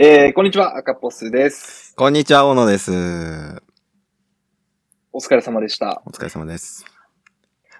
[0.00, 1.92] えー、こんにちは、赤ポスです。
[1.96, 2.92] こんにちは、小野です。
[5.12, 6.02] お疲れ様でした。
[6.06, 6.84] お疲れ様です。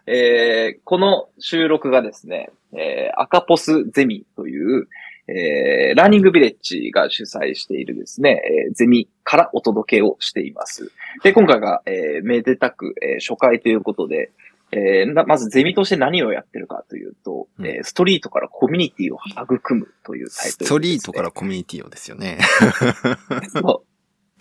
[0.05, 4.89] えー、この収録がですね、えー、赤ポスゼミという、
[5.29, 10.91] えー、ラーニングビレッジが主催しているですね、えー、ゼミからお届けをしています。
[11.23, 14.33] で、今回が、えー、めでたく、えー、初回ということで、
[14.73, 22.39] えーなまずゼミとして何をやってるかというと、うんえーストリートからコミュニティを育むというタイトルですね、ストリートからコミュニティをですよね。
[23.55, 23.89] そう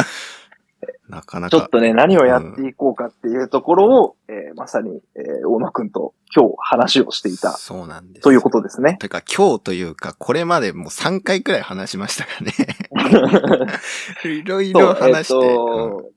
[1.10, 1.58] なかなか。
[1.58, 8.23] ちょっとね、何をやっていこうかっていうところを、えーまさに、えー大野くんと今日話をしていたそうなんです。
[8.23, 8.98] ということですね。
[9.00, 12.52] というか、今日というか、これまでもう3回くらい話しましたかね。
[14.26, 16.17] いろいろ話して。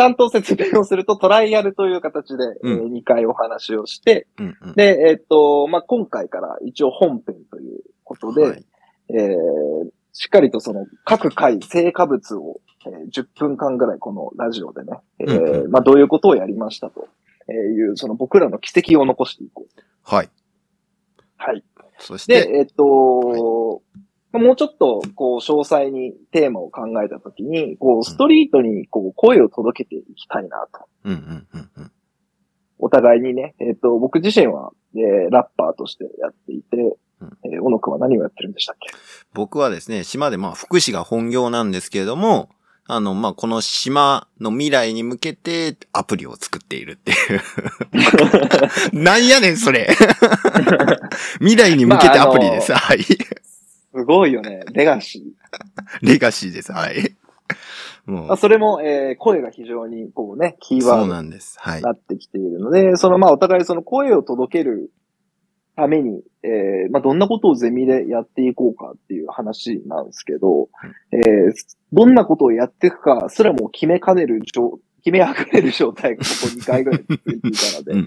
[0.00, 8.64] ちゃんと説明をすると、トライアルという形で、うんえ2回お話をして、うんうんで、えっ、と、まあ、今回から一応本編ということで、はい
[9.10, 17.06] えーしっかりとその各回成果物を、えー10分間ぐらいこのラジオでね、えーまあ、どういうことをやりましたと
[17.52, 19.82] いう、その僕らの軌跡を残していこう。
[20.02, 20.30] はい。
[21.36, 21.62] はい。
[21.98, 23.82] そしで、て、えっと、
[24.32, 30.86] もうちょっと、こう、詳細にテーマを考えたときに、こう、ストリートに、こう、声を届けていきたいなと。
[31.04, 31.92] うんうんうんうん。
[32.78, 36.76] お互いにね、えっと、僕自身は、えーラッパーとしてやっていて、
[37.20, 38.88] うんえー小野くんは何をやってるんでしたっけ？
[39.34, 42.48] 僕はですね、島でまあ福祉が本業なんですけれども、
[42.86, 47.40] あの、まあ、この島の未来に向けてアプリを作っているっていう。
[48.98, 49.88] なんやねん、それ。
[51.38, 52.72] 未来に向けてアプリです。
[52.72, 52.98] はい。
[53.94, 54.60] すごいよね。
[54.72, 55.22] レガシー。
[56.06, 56.72] レガシーです。
[56.72, 57.16] はい。
[58.06, 61.58] もまあ、う、それも、えー声が非常に、こうね、キーワードになんです。
[61.60, 61.82] はい。
[61.82, 64.90] なってきているので、その、まあ、お互いその声を届ける
[65.76, 70.68] ために、えーまあ、どんなことをゼミでやっていこうかっていう話なんですけど、
[71.12, 71.52] えー
[71.92, 78.04] どんなことをやっていくかすらも決めかねる状、決めあぐれる状態がここ2回ぐらい続いていたので、うん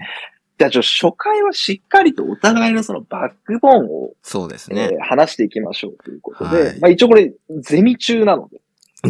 [0.58, 4.90] じゃあ、ちょ、初回はしっかりとお互いのそのバックボーンを、そうですえね。
[5.00, 8.60] ー話していきましょうということで、はいまあ一応これ、ゼミ中なので、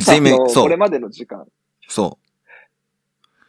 [0.00, 0.77] ゼミあの、そうこれ。
[0.77, 1.47] までの時間、
[1.88, 2.19] そ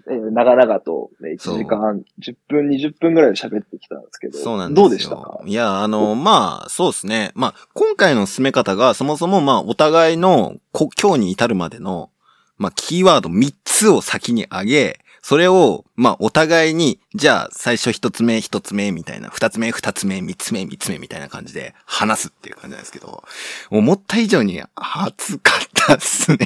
[0.07, 4.31] えー長々と、ね、1そう時間、10分、20分ぐらいで喋ってきたんですけう。
[4.31, 4.89] ど、そうなんですよ。
[4.89, 5.39] どうでしたか？
[5.45, 7.31] いや、あの、まあ、そうですね。
[7.33, 12.11] まあ、今回の進め方が、そもそもまあ、お互いの、こ今日に至るまでの、
[12.57, 23.23] まあ、キーワード3つを先に挙げ、それを、まあ、お互いに、じゃあ、最初1つ目、1つ目、みたいな、2つ目、2つ目、3つ目、3つ目、みたいな感じで話すっていう感じなんですけど、
[23.71, 26.37] 思った以上に熱かったっすね。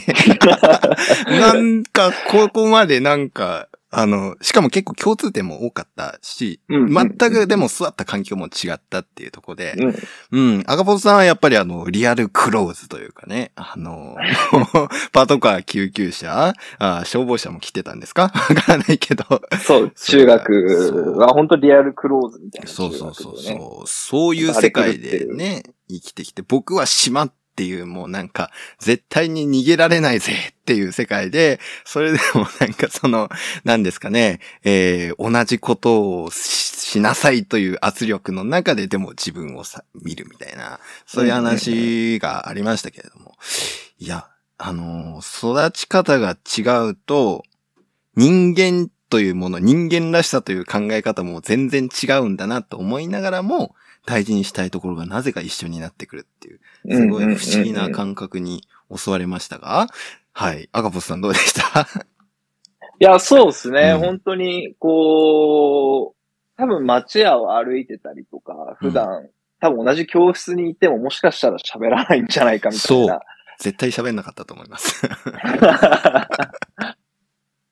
[1.27, 9.73] なんか、ここまでなんか、あの、しかも結構共通点も多かったし、うん全くでも座った環境も違ったっていうところで、
[10.31, 10.51] うん。
[10.55, 14.15] うん、赤ポトさんはやっぱりあの、リアルクローズというかね、あの、
[15.11, 18.23] パトカー救急車あ消防車も来てたんですか？
[18.29, 19.23] わからないけど。
[19.65, 23.87] そう、中学は本当リアルクローズみたいな、そうそうそうそう。
[23.87, 33.27] そういう世界でね、生きてきて、僕は島っっていうもうなんか、絶対に逃げられないぜっていう世界で、それでもなんかその、
[33.65, 43.35] なんですかね、えー、同じことをししなさいという圧力の中ででも自分をさ、見るみたいな、そういう話がありましたけれども。
[43.99, 44.27] いや、
[44.57, 47.43] あの育ち方が違うと、
[48.15, 53.75] 人間というもの、人間らしさという考え方も全然違うんだなと思いながらも、
[54.09, 56.59] 大事にしたいところがなぜか一緒になってくるっていう、
[56.91, 59.85] すごい不思議な感覚に襲われましたが、
[60.33, 60.67] はい。
[60.71, 61.81] 赤ポスさんどうでした？
[61.81, 63.99] いや、そうですね、うん。
[63.99, 69.27] 本当に、こう、多分街屋を歩いてたりとか、普段、
[69.61, 73.21] 多分同じ教室にいてももしかしたら喋らないんじゃないかみたいな。
[73.59, 75.07] 絶対喋んなかったと思います。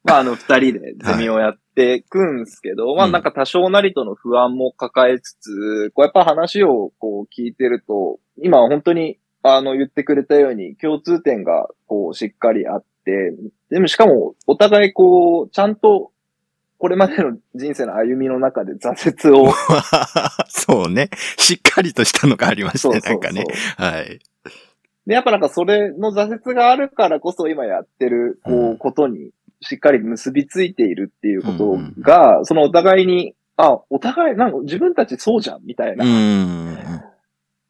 [0.04, 13.36] まあ、あの、二人でゼミをやっていくんですけど、まあ、うんなんか多少なりとの不安も抱えつつ、こう、やっぱ話をこう聞いてると、今本当に、あの、言ってくれたように、共通点が、こう、しっかりあって、
[13.70, 16.12] でもしかも、お互いこう、ちゃんと、
[16.80, 19.54] これまでの人生の歩みの中で挫折を、
[20.50, 21.10] そうね。
[21.38, 23.46] しっかりとしたのがありましたね、なんかね。
[23.78, 24.20] はい。
[25.06, 29.32] で、やっぱなんかそれの挫折があるからこそ今やってる、こうんう、ことに
[29.62, 37.04] しっかり結びついているっていうことうんが、そのお互いに、あ、お互い、なんか自分たちそうじゃん、みたいうな、ん。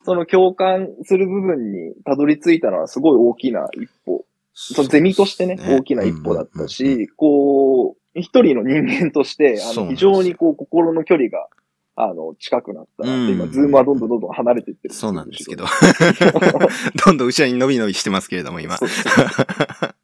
[0.03, 4.25] その共感する部分にたどり着いたのはすごい大きな一歩。
[4.53, 11.47] そのゼミとしてね、大きな一歩だったし、こう、一人の人間として、あの、非常にこう、心の距離が
[11.99, 15.65] あの、近くなったなって、うん今、ズームはどんどんどんどん離れていってるそうなんですけど。
[17.05, 18.85] どんどん後ろに伸び伸びしてますけれども、今そ。
[18.85, 19.95] うそう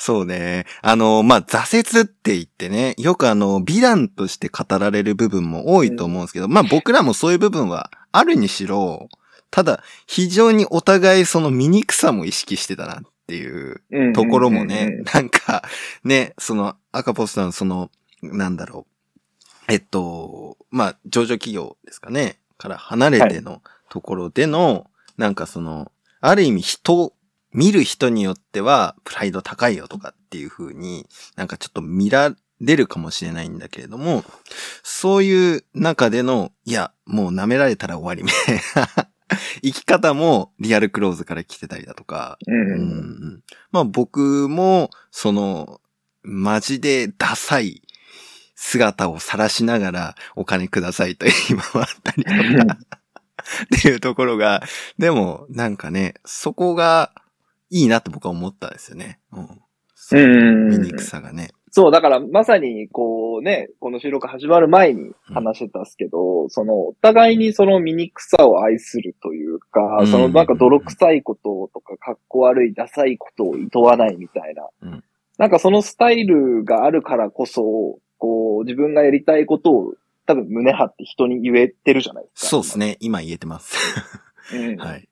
[0.00, 0.64] そうね。
[0.80, 9.10] あの、まあ、挫折って言ってね、よくあの、美談として語られる部分も多いと思うんですけど、まあ僕らもそういう部分はあるにしろ、
[9.50, 14.12] ただ、非常にお互いその醜さも意識してたなっていううん。
[14.14, 14.64] ところもうん。
[14.64, 14.68] うん。
[14.68, 15.64] ねうん、なんか、
[16.02, 17.90] ね、その赤ポスターのその、
[18.22, 19.72] なんだろう。
[19.72, 23.60] えっと、まあ、上場企業ですかね、から離れての
[23.90, 24.86] ところでの、
[25.18, 25.92] なんかその、
[26.22, 27.12] ある意味人、
[27.52, 31.06] 見る人によっては、プライド高いよとかっていう風に、
[31.36, 34.24] なんかちょっと見られるかもしれないんだけれども、
[34.82, 39.10] そういう中での、いや、もう舐められたら終わりみたいな、
[39.62, 43.42] 生き方もリアルクローズから来てたりだとか、うんうんうん。
[43.72, 45.80] まあ僕も、その、
[46.22, 47.82] マジでダサい
[48.54, 52.30] 姿を晒しながらお金くださいと今はあったりと
[52.66, 52.76] か、
[53.76, 54.62] っていうところが、
[54.98, 57.10] でもなんかね、そこが
[57.70, 59.20] いいなって僕は思ったんですよね。
[59.32, 59.48] うん。
[59.94, 61.50] そううん醜さがね。
[61.72, 74.68] そう、だからまさに、こうね、この収録始まる前に話してたんですけど、その、お互いにその醜さを愛するというか、うんそのなんか泥臭いこととか、かっこ悪い、ダサいことを厭わないみたいな。
[74.82, 75.04] うん
[75.38, 79.94] なんかそのスタイルがあるからこそ、こう、自分がやりたいことを
[80.26, 82.46] 多分胸張って人に言えてるじゃないですか。
[82.48, 82.98] そうですね。
[83.00, 83.74] 今言えてます。
[84.54, 84.76] うん。
[84.78, 85.08] はい。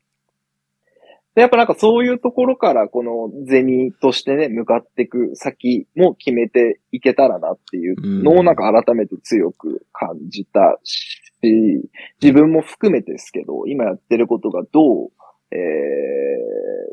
[1.38, 11.88] で、やっぱなんかそういうところから、このゼミとしてね、向かっていく先も決めていけたらなっていうのをなんか改めて強く感じたし、
[12.20, 15.10] 自分も含めてですけど、今やってることがどう、
[15.52, 15.56] え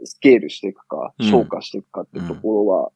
[0.04, 1.26] ー、スケールしていくか、うん。
[1.26, 2.92] 消化していくかっていうところは、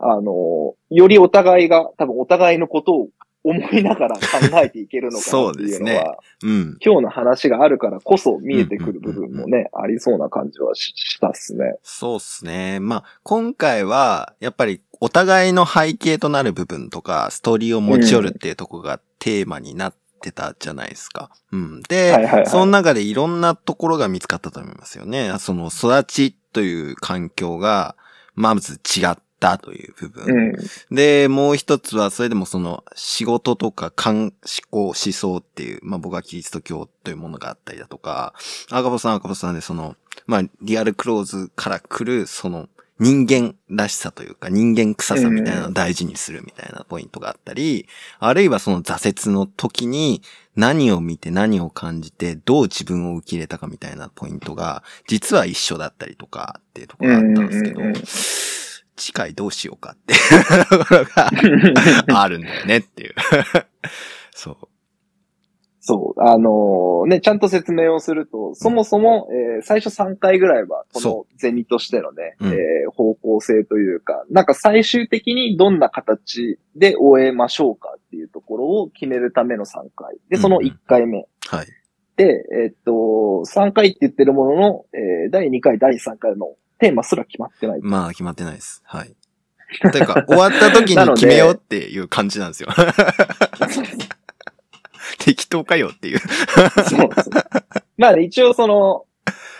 [0.00, 3.08] あの、よりお互いが、多分お互いのことを
[3.44, 4.22] 思いながら考
[4.62, 6.78] えていけるのかなっていうのそうですねは、うん。
[6.84, 11.76] 今日の話があるからこそ見えてくる部分もね、ありそうな感じはししたっすね。
[11.82, 12.80] そうっすね。
[12.80, 21.30] まあ、今回は、やっぱりお互いの背景となる部分とか、ストーリーを持ち寄るっていうところがテーマになってたじゃないですか。
[21.52, 21.82] うん。
[21.82, 25.32] で、はいはいはいその中でいろんなところが見つかったと思いますよね。
[25.38, 27.96] その育ちという環境が、
[28.34, 30.24] まず違ったという部分。
[30.24, 30.94] うん。
[30.94, 34.32] で、もう一つは、それでもその仕事とか感、思
[34.70, 38.34] 考、思想っていう、まあ僕はキリスト教というものがあったりだとか、
[38.70, 39.96] 赤ボさんは赤ボさんでその、
[40.26, 42.68] まあリアルクローズから来る、その
[42.98, 47.86] 人間らしさというか人間臭さみたいなのを大事にするみたいなポイントがあったり、
[48.18, 50.22] あるいはその挫折の時に
[50.56, 57.80] 何を見て何を感じてどう自分を受け入れたかみたいなポイントが実は一緒だったりとかっていうところがあったんですけど
[58.98, 63.14] 次回どうしようかっていうところがあるんだよねっていう。
[64.34, 64.56] そう。
[65.80, 66.20] そう。
[66.20, 80.16] あのね、ちゃんと説明をすると、そもそも、えー最初3回ぐらいは、こそのゼミとしてのね、うんえー方向性というか、なんか最終的にどんな形で終えましょうかっていうところを決めるための3回。
[80.28, 81.26] で、その1回目。
[81.46, 81.66] はい。
[82.16, 82.92] で、えーっと、
[83.46, 87.80] 3回って言ってるものの、えー第2回、第3回のテーマすら決まってない。
[87.82, 88.82] まあ決まってないです。
[88.84, 89.14] はい。
[89.92, 92.70] というか、終わった時に決めようっていう感じなんですよ。
[95.18, 96.18] 適当かよっていう。
[96.18, 96.28] そう
[96.86, 97.32] そう。
[97.98, 99.04] まあね、一応その、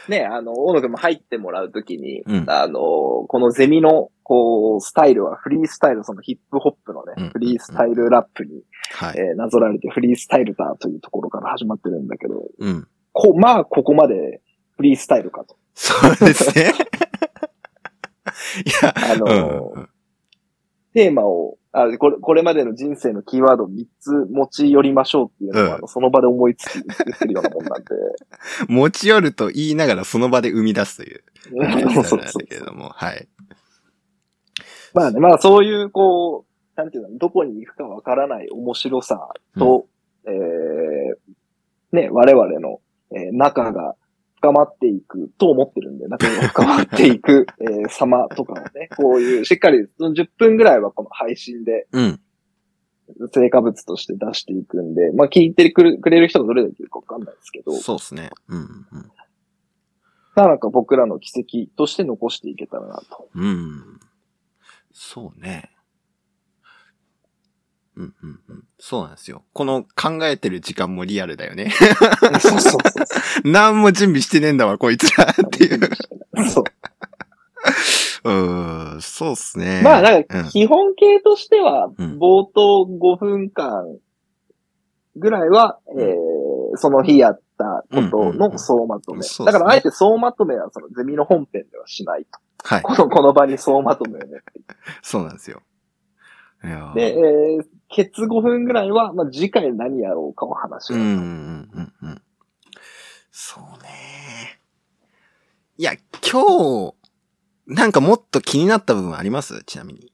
[0.09, 2.81] ね、あの、大野くんも入ってもらうときに、うんあの、
[3.28, 8.62] このゼミの、こう、スタイルはフリースタイル、そのヒップホップのね、うんフリースタイルラップに、
[8.93, 9.19] はい。
[9.19, 12.88] えーなぞられてフリースタイルだというところから始まってるんだけど、うん。
[13.12, 14.40] こまあ、ここまで
[14.76, 15.57] フリースタイルかと。
[15.75, 16.73] そうですね。
[18.64, 19.88] いや、あのうん
[20.94, 27.88] テーマを、あこれ、これまでの人生のキーワードを3つ持ち寄りましょうっていうのは、うんその場で思いつき言ってるようなもんなんで。
[28.68, 31.23] 持ち寄ると言いながらその場で生み出すという。
[31.94, 33.28] そうそうそうだけれども、はい。
[34.94, 39.87] まあね、まあそういう、こう、なんていうの、どこに行くかわからない面白さと、
[40.26, 42.80] えー、ね、我々の、
[43.12, 43.94] えー仲が
[44.38, 52.21] 深まっていくと思ってるんで、 仲が深まっていく、えー様とかをね、こういう、しっかり、その10分ぐらいはこの配信でうん。
[53.33, 58.28] 成果物として出していくんで、まあ聞いてくれくれる人がどれだけいるかわかんないですけど、そうですね。
[58.49, 58.66] うん、うん。
[60.37, 63.30] なんか僕らの奇跡として残していけたらなと。
[63.35, 63.99] うん。
[64.92, 65.71] そうね。
[67.99, 68.64] うん、うん、うん。
[68.78, 69.43] そうなんですよ。
[69.52, 71.73] この考えてる時間もリアルだよね。
[72.40, 72.81] そうそうそう
[73.45, 75.81] 何も準備してねえんだわ、こいつらっていう。
[76.49, 76.64] そう。
[78.25, 79.83] うーん、そうっすね。
[79.83, 83.99] まあ、なんうんか、基本形としては、うん冒頭5分間
[85.17, 89.19] ぐらいは、えー、その日やったことの総まとめ。
[89.19, 92.38] うんうんうんねだからあえて総まとめはそのゼミの本編ではしないと。
[92.62, 92.83] はい。
[92.83, 95.62] この、この場に総まとめを持っていくそうなんですよ。
[96.95, 100.97] で、えー、ケツ5分ぐらいは、まあ、次回何やろうかを話を。
[100.97, 102.23] うんうんうんうん。
[103.30, 104.61] そうね。
[105.78, 105.92] いや、
[106.30, 106.95] 今日、
[107.66, 109.62] なんかもっと気になった部分あります？
[109.64, 110.12] ちなみに。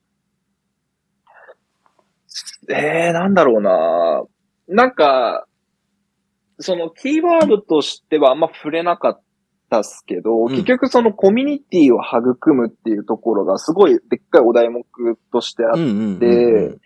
[2.69, 4.25] えー、なんだろうな
[4.69, 5.47] なんか、
[6.59, 9.23] そのキーワードとしてはあんま触れなかっ
[9.69, 14.85] たっすけど、ん結局そのコミュニティを育むっていうところがすごいでっかいお題目
[15.33, 15.75] としてあっ
[16.21, 16.79] て。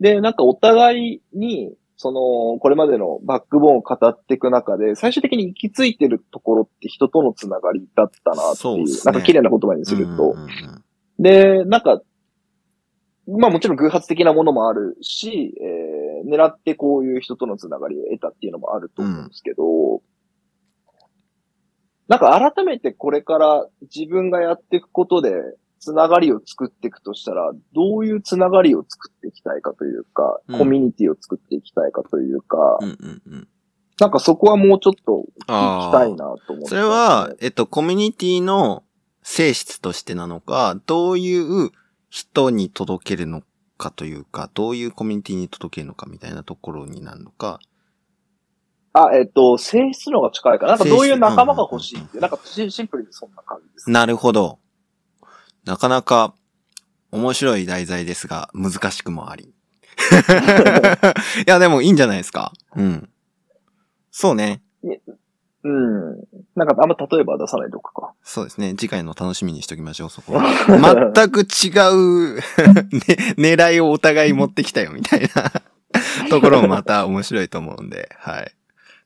[0.00, 8.84] で、なんかお互いに、その、これまでのバックボーンを語っていく中で、最終的に行き着いてるところって人とのつながりだったなっていう、そうね。
[9.04, 10.12] なんか綺麗な言葉にすると。
[10.12, 10.86] うんうんうん
[11.18, 12.02] で、なんか、
[13.26, 20.02] まあもちろん偶発的なものもあるし、えー、狙ってこういう人とのつながりを得たっていうのもあると思うんですけど、
[22.08, 25.32] なんか改めてこれから自分がやっていくことで、
[25.78, 33.48] つながりを作っていくとしたら、どういうつながりを作っていきたいかというか、うんコミュニティを作っていきたいかというか、うんうんうん。
[33.98, 38.84] なんかそこはもうちょっと聞きたいなと思ってね、それは、えっと、コミュニティの
[39.22, 41.70] 性質としてなのか、どういう
[42.10, 43.42] 人に届けるの
[43.78, 47.58] かというか、どういうコミュニティに届けるのかみたいなところになるのか。
[48.92, 50.72] あ、えっと、性質の方が近いかな。
[50.72, 53.90] なんかどういう仲間が欲しいって、なんかシンプルにそんな感じです。
[53.90, 54.58] なるほど。
[55.66, 56.32] なかなか
[57.10, 59.52] 面白い題材ですが、難しくもあり。
[61.46, 62.52] いや、でもいいんじゃないですか。
[62.76, 63.08] うん。
[64.12, 64.62] そうね。
[65.64, 66.16] うん。
[66.54, 68.14] なんかあんま例えば出さないとこか。
[68.22, 68.74] そうですね。
[68.76, 70.44] 次回の楽しみにしときましょう、そこは。
[71.14, 72.36] 全く違う、
[72.94, 75.50] ね、狙いをお互い持ってきたよ、みたいな
[76.30, 78.52] ところもまた面白いと思うんで、はい。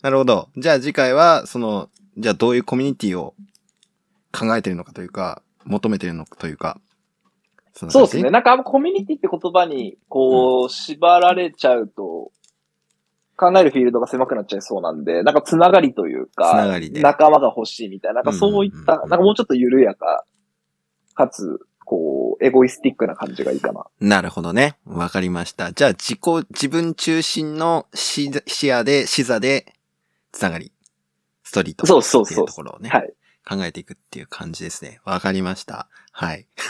[0.03, 0.51] なるほど。
[0.59, 1.89] じゃあ次回は、その、
[2.19, 3.35] じゃあどういうコミュニティを
[4.33, 6.81] 考えてるのかというか、求めてるのかというか。
[7.73, 8.31] そうですね。。
[8.31, 12.33] なんかあんまコミュニティって言葉に、こう、縛られちゃうと、
[13.37, 20.25] 考えるフィールドが狭くなっちゃいそうなんで、なんかつながりというか、つながりで仲間が欲しいみたいな、なんかそういった、うんうんうんなんかもうちょっと緩やか、
[21.15, 23.87] かつ、こう、エゴイスティックな感じがいいかな。
[23.99, 24.77] なるほどね。
[24.85, 25.73] わかりました。
[25.73, 29.73] じゃあ自己、自分中心の視視野で、視座で、
[30.33, 30.73] つながり、
[31.43, 33.13] ストリートそうそうっていそううところをね、はい。
[33.49, 35.01] 考えていくっていう感じですね。
[35.05, 35.89] わかりました。
[36.13, 36.47] はい。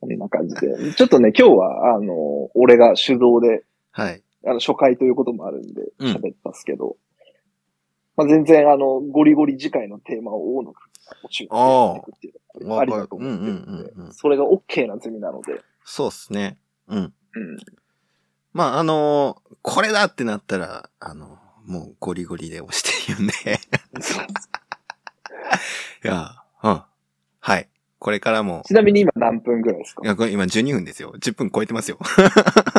[0.00, 0.92] こんな感じで。
[0.94, 4.22] ちょっとね、今日は、あの、俺が手動で、はい。
[4.46, 6.96] あの、初回ということもあるんで、うん喋ったっすけど、
[8.16, 16.58] まあ、全然、あの、ゴリゴリ次回のテーマを大野くんが募集していくっていうのがありだと思ってるんうんうんうんうんで、それが OK なゼミなので、そうっすね。
[16.88, 16.98] うん。
[16.98, 17.12] うん。
[18.52, 23.32] まあ、あのーこれだってなったら、あの、もうゴリゴリで押して言うんで。
[26.04, 26.82] いや、うん。
[27.40, 27.68] はい。
[27.98, 30.02] これからも、ちなみに今何分ぐらいですか？
[30.04, 31.14] いや、これ今12分ですよ。
[31.18, 31.98] 10分超えてますよ。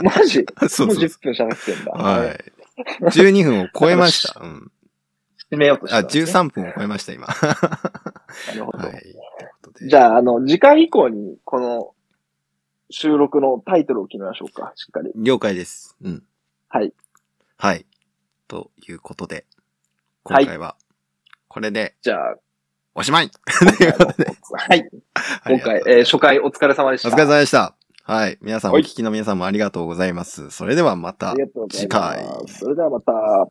[0.04, 0.46] マジ？
[0.70, 1.92] そうもうそうそ10分喋ってんだ。
[1.96, 1.98] う。
[1.98, 2.52] はい。
[3.02, 4.40] 12分を超えました。
[4.44, 4.72] うん。
[5.52, 7.28] 締めようとしたね13分を超えました、今。
[8.48, 8.78] なるほど。
[8.88, 9.16] はい。
[9.88, 11.94] じゃあ、あの、次回以降に、この、
[12.90, 14.74] 収録のタイトルを決めましょうか。
[14.76, 15.12] しっかり。
[15.16, 15.96] 了解です。
[16.02, 16.24] うん。
[16.70, 16.94] はい。
[17.58, 17.86] はい。
[18.48, 19.36] ということで、
[20.24, 20.76] はい今回は、
[21.56, 22.36] これでじゃあ、
[22.94, 23.32] おしまい
[23.62, 24.08] 今回の
[24.52, 24.90] はい。
[25.48, 27.08] 今回、えー初回お疲れ様でした。
[27.08, 27.78] お疲れ様でした。
[28.04, 28.38] はい。
[28.42, 30.52] 皆さん、おはい聞きの皆さんもありがとうございます。
[30.52, 31.34] それではまた
[31.72, 32.26] 次回。
[32.48, 33.48] それではまた。